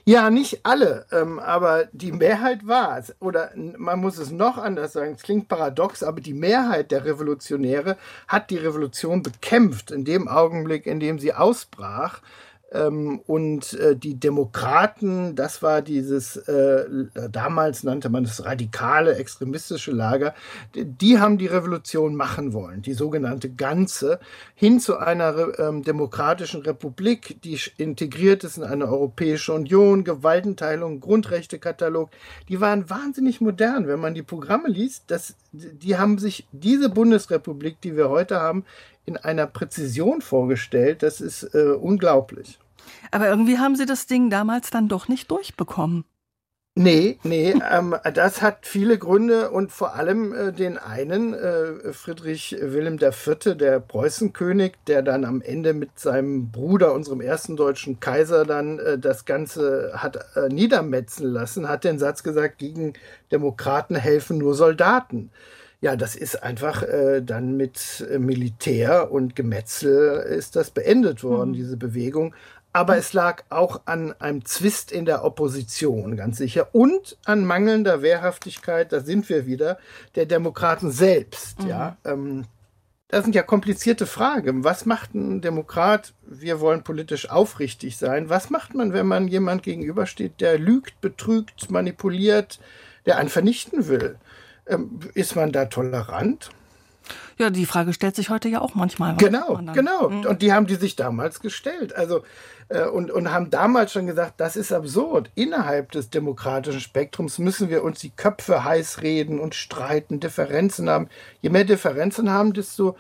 [0.09, 3.15] Ja, nicht alle, ähm, aber die Mehrheit war es.
[3.21, 7.99] Oder man muss es noch anders sagen, es klingt paradox, aber die Mehrheit der Revolutionäre
[8.27, 12.23] hat die Revolution bekämpft in dem Augenblick, in dem sie ausbrach.
[12.71, 16.85] Ähm, und äh, die Demokraten, das war dieses, äh,
[17.31, 20.35] damals nannte man es radikale, extremistische Lager,
[20.75, 24.21] die, die, haben die Revolution machen wollen, die sogenannte Ganze,
[24.55, 32.11] hin zu einer ähm, demokratischen Republik, die integriert ist in eine Europäische Union, Gewaltenteilung, Grundrechtekatalog.
[32.51, 35.05] Die waren wahnsinnig modern, wenn man die Programme liest.
[35.07, 38.65] Das, die haben sich diese Bundesrepublik, die wir heute haben,
[39.09, 41.03] in einer Präzision vorgestellt.
[41.03, 42.59] Das ist äh, unglaublich.
[43.11, 46.05] Aber irgendwie haben Sie das Ding damals dann doch nicht durchbekommen.
[46.81, 52.57] Nee, nee, ähm, das hat viele Gründe und vor allem äh, den einen, äh, Friedrich
[52.61, 58.45] Wilhelm IV., der Preußenkönig, der dann am Ende mit seinem Bruder, unserem ersten deutschen Kaiser,
[58.45, 62.93] dann äh, das Ganze hat äh, niedermetzen lassen, hat den Satz gesagt, gegen
[63.33, 65.33] Demokraten helfen nur Soldaten.
[65.81, 71.51] Ja, das ist einfach äh, dann mit äh, Militär und Gemetzel ist das beendet worden,
[71.51, 71.55] mhm.
[71.55, 72.35] diese Bewegung.
[72.73, 78.03] Aber es lag auch an einem Zwist in der Opposition, ganz sicher, und an mangelnder
[78.03, 79.79] Wehrhaftigkeit, da sind wir wieder,
[80.17, 81.63] der Demokraten selbst.
[81.63, 81.69] Mhm.
[81.69, 82.45] Ja, ähm,
[83.09, 84.65] das sind ja komplizierte Fragen.
[84.65, 86.13] Was macht ein Demokrat?
[86.27, 88.29] Wir wollen politisch aufrichtig sein.
[88.29, 92.61] Was macht man, wenn man jemand gegenübersteht, der lügt, betrügt, manipuliert,
[93.07, 94.19] der einen vernichten will?
[94.69, 96.51] Ähm, ist man da tolerant?
[97.39, 99.17] Ja, die Frage stellt sich heute ja auch manchmal.
[99.17, 100.11] Genau, genau.
[100.11, 100.27] Mhm.
[100.27, 101.95] Und die haben die sich damals gestellt.
[101.95, 102.23] Also
[102.69, 105.31] äh, und, und haben damals schon gesagt, das ist absurd.
[105.35, 111.09] Innerhalb des demokratischen Spektrums müssen wir uns die Köpfe heiß reden und streiten, Differenzen haben.
[111.41, 112.97] Je mehr Differenzen haben, desto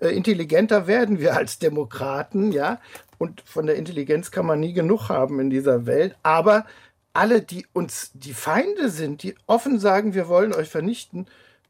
[0.00, 2.80] äh, intelligenter werden wir als Demokraten, ja.
[3.16, 6.16] Und von der Intelligenz kann man nie genug haben in dieser Welt.
[6.22, 6.64] Aber
[7.12, 11.26] alle, die uns die Feinde sind, die offen sagen, wir wollen euch vernichten,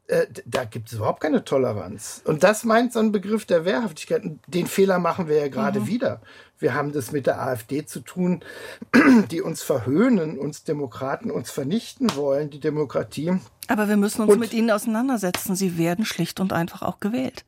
[0.09, 2.21] äh, da gibt es überhaupt keine Toleranz.
[2.25, 4.23] Und das meint so ein Begriff der Wehrhaftigkeit.
[4.47, 5.87] Den Fehler machen wir ja gerade mhm.
[5.87, 6.21] wieder.
[6.57, 8.43] Wir haben das mit der AfD zu tun,
[9.31, 13.39] die uns verhöhnen, uns Demokraten, uns vernichten wollen, die Demokratie.
[13.67, 15.55] Aber wir müssen uns und, mit ihnen auseinandersetzen.
[15.55, 17.45] Sie werden schlicht und einfach auch gewählt.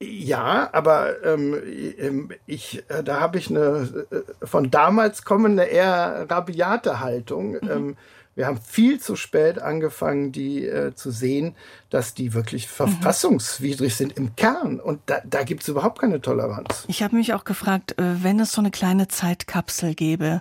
[0.00, 1.56] Ja, aber ähm,
[1.98, 7.52] ähm ich, äh, da habe ich eine äh, von damals kommende eher rabiate Haltung.
[7.52, 7.70] Mhm.
[7.70, 7.96] Ähm,
[8.38, 11.56] wir haben viel zu spät angefangen, die äh, zu sehen,
[11.90, 14.78] dass die wirklich verfassungswidrig sind im Kern.
[14.78, 16.84] Und da, da gibt es überhaupt keine Toleranz.
[16.86, 20.40] Ich habe mich auch gefragt, äh, wenn es so eine kleine Zeitkapsel gäbe,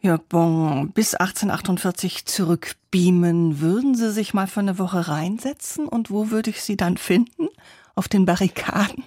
[0.00, 5.88] Jörg Bon, bis 1848 zurückbeamen, würden Sie sich mal für eine Woche reinsetzen?
[5.88, 7.48] Und wo würde ich Sie dann finden?
[7.94, 9.04] Auf den Barrikaden?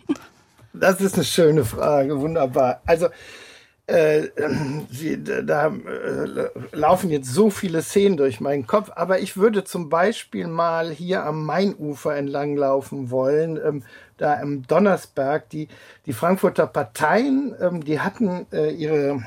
[0.73, 2.81] Das ist eine schöne Frage, wunderbar.
[2.85, 3.07] Also
[3.87, 4.29] äh,
[4.89, 9.89] sie, da äh, laufen jetzt so viele Szenen durch meinen Kopf, aber ich würde zum
[9.89, 13.83] Beispiel mal hier am Mainufer entlang laufen wollen, ähm,
[14.17, 15.49] da im Donnersberg.
[15.51, 15.67] Die,
[16.07, 19.23] die Frankfurter Parteien, ähm, die hatten äh, ihre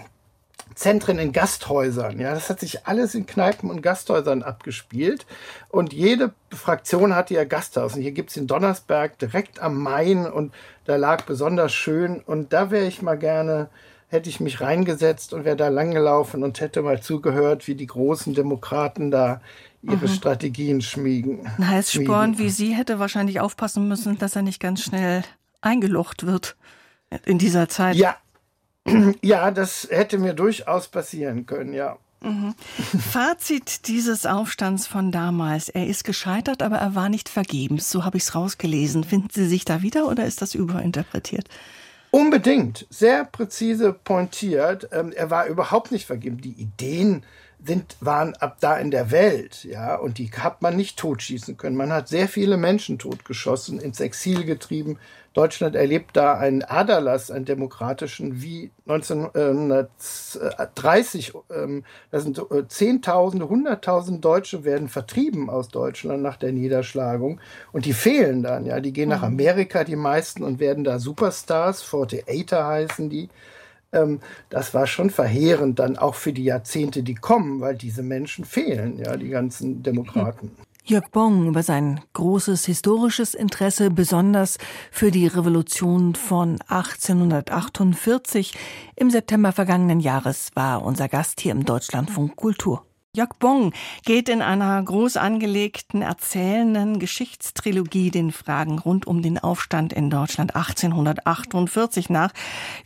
[0.79, 2.21] Zentren in Gasthäusern.
[2.21, 5.27] Ja, das hat sich alles in Kneipen und Gasthäusern abgespielt.
[5.71, 7.97] Und jede Fraktion hatte ihr Gasthaus.
[7.97, 12.21] Und hier gibt's den Donnersberg direkt am Main und da lag besonders schön.
[12.21, 13.71] Und da wäre ich mal gerne
[14.11, 18.33] hätte ich mich reingesetzt und wäre da langgelaufen und hätte mal zugehört, wie die großen
[18.33, 19.43] Demokraten da
[19.83, 20.09] ihre mhm.
[20.09, 21.47] Strategien schmiegen.
[21.59, 25.25] Ein Heißsporn wie Sie hätte wahrscheinlich aufpassen müssen, dass er nicht ganz schnell
[25.61, 26.57] eingelocht wird
[27.27, 27.97] in dieser Zeit.
[27.97, 28.17] Ja,
[29.23, 31.97] ja, das hätte mir durchaus passieren können, ja.
[32.21, 32.55] Mhm.
[33.13, 35.69] Fazit dieses Aufstands von damals.
[35.69, 37.91] Er ist gescheitert, aber er war nicht vergebens.
[37.91, 39.05] So habe ich es rausgelesen.
[39.05, 41.49] Finden Sie sich da wieder oder ist das überinterpretiert?
[42.11, 44.89] Unbedingt, sehr präzise pointiert.
[44.93, 46.41] Ähm, er war überhaupt nicht vergeben.
[46.41, 47.23] Die Ideen
[47.65, 51.77] sind, waren ab da in der Welt, ja, und die hat man nicht totschießen können.
[51.77, 54.99] Man hat sehr viele Menschen totgeschossen, ins Exil getrieben,
[55.39, 61.33] Deutschland erlebt da einen Aderlass, einen demokratischen, wie 1930.
[61.55, 67.41] Ähm, da sind äh, Zehntausende, Hunderttausende Deutsche werden vertrieben aus Deutschland nach der Niederschlagung
[67.71, 68.81] und die fehlen dann, ja.
[68.81, 69.35] Die gehen nach mhm.
[69.35, 73.29] Amerika, die meisten, und werden da Superstars, 48er heißen die.
[73.93, 74.21] Ähm,
[74.51, 78.99] das war schon verheerend dann auch für die Jahrzehnte, die kommen, weil diese Menschen fehlen,
[78.99, 80.51] ja, die ganzen Demokraten.
[80.89, 84.57] Jörg Bong über sein großes historisches Interesse, besonders
[84.91, 88.55] für die Revolution von 1848
[88.97, 92.88] im September vergangenen Jahres, war unser Gast hier im Deutschlandfunk Kultur.
[93.19, 93.73] Jörg Bong
[94.05, 100.55] geht in einer groß angelegten, erzählenden Geschichtstrilogie den Fragen rund um den Aufstand in Deutschland
[100.55, 102.33] 1848 nach.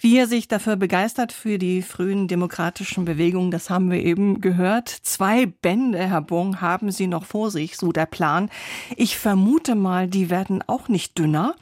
[0.01, 4.89] Wie er sich dafür begeistert für die frühen demokratischen Bewegungen, das haben wir eben gehört.
[4.89, 8.49] Zwei Bände, Herr Bong, haben Sie noch vor sich, so der Plan.
[8.97, 11.57] Ich vermute mal, die werden auch nicht dünner.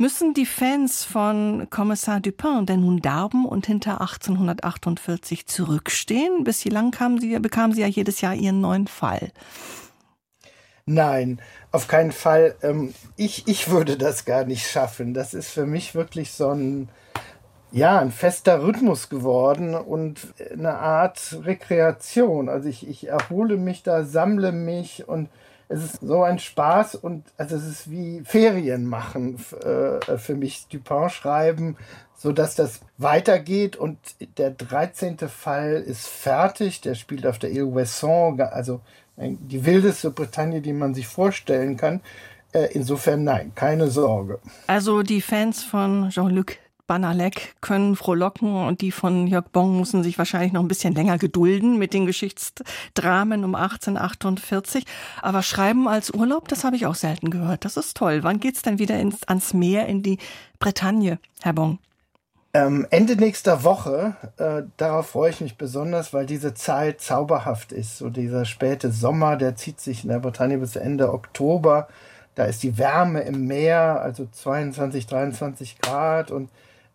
[0.00, 6.44] Müssen die Fans von Kommissar Dupin denn nun darben und hinter 1848 zurückstehen?
[6.92, 9.32] Kamen sie, bekamen sie ja jedes Jahr ihren neuen Fall.
[10.86, 11.40] Nein,
[11.72, 12.54] auf keinen Fall.
[12.62, 15.14] Ähm, ich, ich würde das gar nicht schaffen.
[15.14, 16.88] Das ist für mich wirklich so ein,
[17.72, 22.48] ja, ein fester Rhythmus geworden und eine Art Rekreation.
[22.48, 25.28] Also ich, ich erhole mich da, sammle mich und
[25.68, 30.66] es ist so ein Spaß und also es ist wie Ferien machen äh, für mich.
[30.68, 31.76] Dupin schreiben,
[32.16, 33.98] so dass das weitergeht und
[34.38, 35.18] der 13.
[35.28, 36.80] Fall ist fertig.
[36.80, 38.80] Der spielt auf der Ile Wesson, also
[39.16, 42.00] die wildeste Bretagne, die man sich vorstellen kann.
[42.52, 44.38] Äh, insofern nein, keine Sorge.
[44.66, 46.56] Also die Fans von Jean-Luc
[46.88, 51.18] Banalek können frohlocken und die von Jörg Bong müssen sich wahrscheinlich noch ein bisschen länger
[51.18, 54.84] gedulden mit den Geschichtsdramen um 1848.
[55.22, 57.64] Aber Schreiben als Urlaub, das habe ich auch selten gehört.
[57.64, 58.24] Das ist toll.
[58.24, 60.18] Wann geht's denn wieder ins, ans Meer, in die
[60.58, 61.78] Bretagne, Herr Bong?
[62.54, 67.98] Ähm, Ende nächster Woche, äh, darauf freue ich mich besonders, weil diese Zeit zauberhaft ist.
[67.98, 71.88] So dieser späte Sommer, der zieht sich in der Bretagne bis Ende Oktober.
[72.34, 76.48] Da ist die Wärme im Meer, also 22, 23 Grad und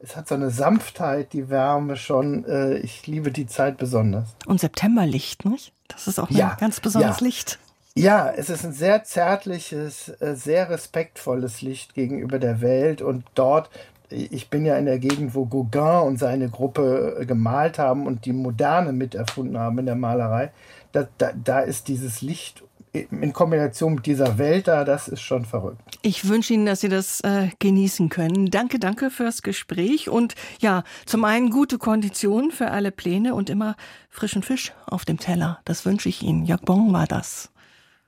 [0.04, 2.46] es hat so eine Sanftheit, die Wärme schon.
[2.46, 4.36] Äh, ich liebe die Zeit besonders.
[4.46, 5.72] Und Septemberlicht, nicht?
[5.88, 7.26] Das ist auch ein ja, ganz besonderes ja.
[7.26, 7.60] Licht.
[7.96, 13.70] Ja, es ist ein sehr zärtliches, äh, sehr respektvolles Licht gegenüber der Welt und dort
[14.10, 18.26] ich bin ja in der Gegend, wo Gauguin und seine Gruppe äh, gemalt haben und
[18.26, 20.52] die Moderne miterfunden haben in der Malerei.
[20.92, 22.64] Da, da, da ist dieses Licht
[22.94, 25.82] in Kombination mit dieser Welt da, das ist schon verrückt.
[26.04, 28.52] Ich wünsche Ihnen, dass Sie das äh, genießen können.
[28.52, 33.76] Danke, danke fürs Gespräch und ja, zum einen gute Kondition für alle Pläne und immer
[34.10, 35.60] frischen Fisch auf dem Teller.
[35.66, 36.46] Das wünsche ich Ihnen.
[36.46, 37.50] Jörg Bong war das.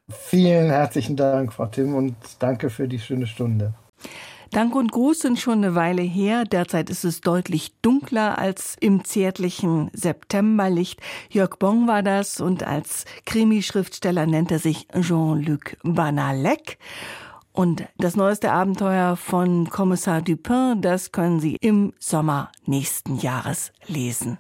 [0.08, 3.74] Vielen herzlichen Dank, Frau Tim, und danke für die schöne Stunde.
[4.52, 6.46] Dank und Gruß sind schon eine Weile her.
[6.46, 11.02] Derzeit ist es deutlich dunkler als im zärtlichen Septemberlicht.
[11.30, 16.78] Jörg Bong war das und als Krimi-Schriftsteller nennt er sich Jean-Luc Banalek.
[17.52, 24.38] Und das neueste Abenteuer von Kommissar Dupin, das können Sie im Sommer nächsten Jahres lesen.